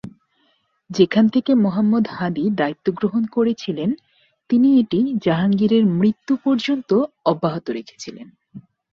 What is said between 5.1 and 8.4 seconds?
জাহাঙ্গীরের মৃত্যু পর্যন্ত অব্যাহত রেখেছিলেন।